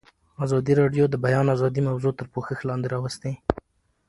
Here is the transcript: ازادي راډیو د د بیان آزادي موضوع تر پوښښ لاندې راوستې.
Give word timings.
ازادي 0.45 0.73
راډیو 0.81 1.05
د 1.09 1.11
د 1.13 1.15
بیان 1.25 1.45
آزادي 1.55 1.81
موضوع 1.89 2.11
تر 2.19 2.25
پوښښ 2.33 2.59
لاندې 2.69 2.87
راوستې. 2.93 3.31